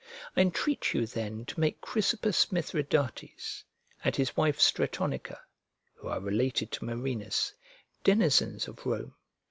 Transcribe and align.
I 0.35 0.41
entreat 0.41 0.95
you 0.95 1.05
then 1.05 1.45
to 1.45 1.59
make 1.59 1.79
Chrysippus 1.79 2.51
Mithridates 2.51 3.63
and 4.03 4.15
his 4.15 4.35
wife 4.35 4.57
Stratonica 4.59 5.37
(who 5.93 6.07
are 6.07 6.19
related 6.19 6.71
to 6.71 6.85
Marinus) 6.85 7.53
denizens 8.03 8.67
of 8.67 8.83
Rome. 8.83 9.13